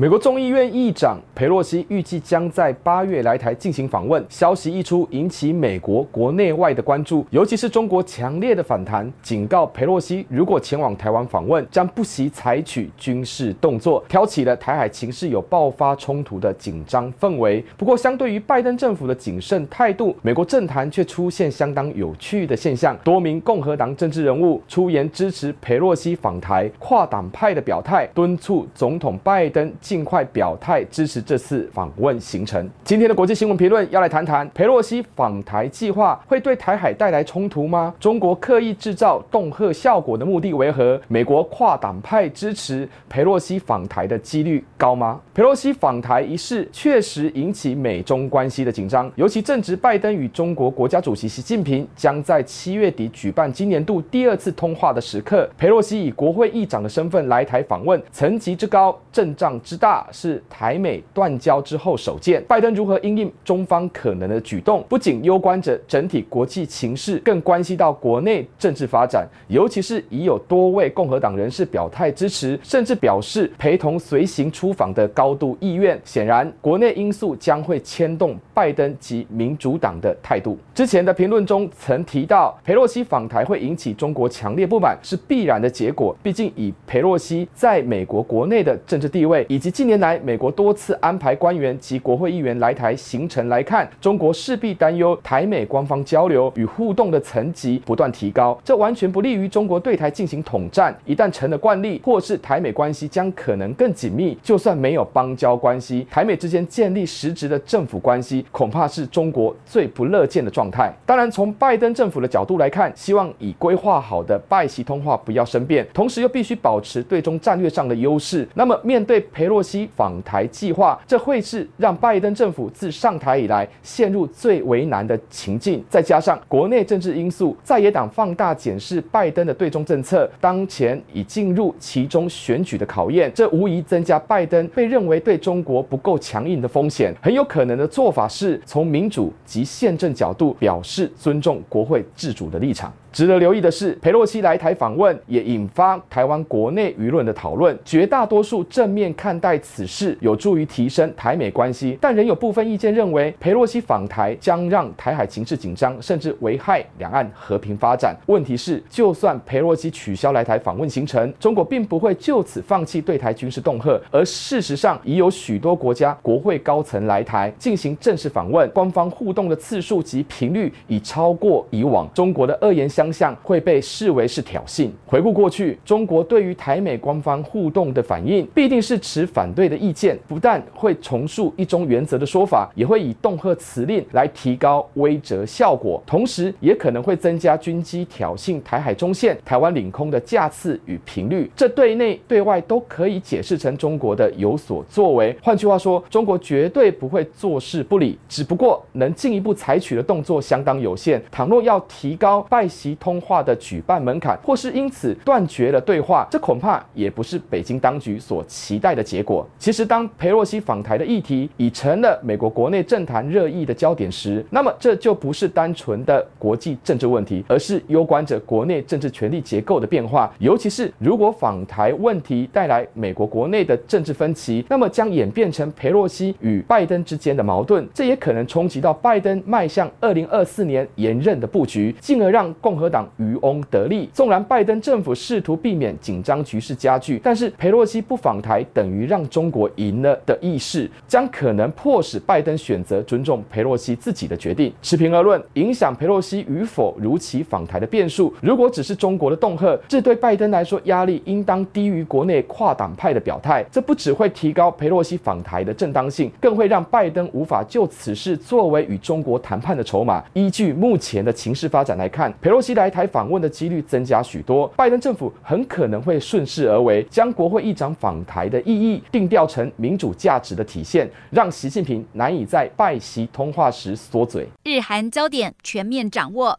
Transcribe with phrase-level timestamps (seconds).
[0.00, 17.60] 美国众议院议长佩洛西预计将在八月来台进行访问，消息一出，引起美国国内外的关注，尤其是中国强烈的反弹，警告佩洛西如果前往台湾访问，将不惜采取军事动作，挑起了台海情势有爆发冲突的紧张氛围。
[17.76, 29.68] 不过，相对于拜登政府的谨慎态度，美国政坛却出现相当有趣的现象，多名共和党政治人物出言支持佩洛西访台，跨党派的表态，敦促总统拜登。
[29.88, 32.68] 尽快表态支持这次访问行程。
[32.84, 37.94] 今天的国际新闻评论要来谈谈佩洛西访台计划会对台海带来冲突吗？
[37.98, 41.00] 中国刻意制造恫吓效果的目的为何？
[41.08, 45.18] 美国跨党派支持佩洛西访台的几率高吗？
[45.32, 55.48] 佩洛西访台一事确实引起美中关系的紧张，尤其正值拜登与中国国家主席习近平将在七月底举办今年度第二次通话的时刻。
[55.56, 62.44] 佩洛西以国会议长的身份来台访问，层级之高，阵仗之大是台美断交之后首见。
[62.46, 69.26] 拜登如何因应中方可能的举动，不仅攸关着整体国际情势，更关系到国内政治发展。
[69.46, 75.98] 尤其是已有多位共和党人士表态支持，甚至表示陪同随行出访的高度意愿。
[76.04, 80.58] 显然，国内因素将会牵动拜登及民主党的态度。
[80.74, 86.16] 之前的评论中曾提到，佩洛西访台会引起中国强烈不满，是必然的结果。
[86.22, 100.96] 毕竟，以佩洛西在美国国内的政治地位，以及近年来美国多次安排官员及国会议员来台行程来看，中国势必担忧台美官方交流与互动的层级不断提高，这完全不利于中国对台进行统战。
[101.04, 104.38] 一旦成了惯例，或是台美关系将可能更紧密。
[104.42, 110.94] 就算没有邦交关系，台美之间建立实质的政府关系，恐怕是中国最不乐见的状态。
[111.04, 118.46] 当然，从拜登政府的角度来看，希望以规划好的拜习通话不要生变，同时又必须保持对中战略上的优势。
[118.54, 125.84] 那么，面对裴洛西访台计划，这会是让拜登政府自上台以来陷入最为难的情境。
[125.88, 137.14] 再加上国内政治因素，在野党放大检视拜登的对中政策，当前已进入其中选举的考验，这无疑增加拜登被认为对中国不够强硬的风险。
[137.20, 142.92] 很有可能的做法是从民主及宪政角度表示尊重国会自主的立场。
[143.18, 147.76] 值得留意的是，裴洛西来台访问也引发台湾国内舆论的讨论。
[147.84, 158.16] 绝大多数正面看待此事，有助于提升台美关系，但仍有部分意见认为，裴洛西访台将让台海情势紧张，甚至危害两岸和平发展。
[158.26, 172.08] 问题是，就算裴洛西取消来台访问行程，中国并不会就此放弃对台军事恫吓，而事实上已有许多国家国会高层来台进行正式访问，官方互动的次数及频率已超过以往。
[172.14, 174.90] 中国的恶言相方向会被视为是挑衅。
[175.06, 191.50] 回顾过去，中国对于台美官方互动的反应，必定是持反对的意见，不但会重述一中原则的说法，也会以恫吓辞令来提高威慑效果，同时也可能会增加军机挑衅台海中线、台湾领空的架次与频率。
[191.56, 195.34] 这对内对外都可以解释成中国的有所作为。
[195.42, 201.22] 换句话说，中国绝对不会坐视不理，只不过能进一步采取的动作相当有限。
[201.30, 209.46] 倘若要提高拜习通话的举办门槛，或是因此断绝了对话，这恐怕也不是北京当局所期待的结果。
[209.58, 220.32] 其实，当佩洛西访台的议题已成了美国国内政坛热议的焦点时，那么这就不是单纯的国际政治问题，而是攸关着国内政治权力结构的变化。
[220.38, 234.08] 尤其是如果访台问题带来美国国内的政治分歧，那么将演变成佩洛西与拜登之间的矛盾，这也可能冲击到拜登迈向二零二四年连任的布局，进而让共和党渔翁得利。
[234.12, 244.72] 纵然拜登政府试图避免紧张局势加剧，但是佩洛西不访台等于让中国赢了的意识，将可能迫使拜登选择尊重佩洛西自己的决定。
[244.80, 253.64] 持平而论，影响佩洛西与否如期访台的变数，如果只是中国的恫吓，这对拜登来说压力应当低于国内跨党派的表态。
[253.70, 260.22] 这不只会提高佩洛西访台的正当性，更会让拜登无法就此事作为与中国谈判的筹码。
[260.32, 274.46] 依据目前的情势发展来看，佩洛西来台访问的几率增加许多，拜登政府很可能会顺势而为，将国会议长访台的意义定调成民主价值的体现，让习近平难以在拜席通话时缩嘴。
[274.64, 276.58] 日韩焦点全面掌握。